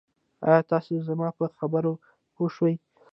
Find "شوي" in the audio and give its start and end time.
2.55-2.75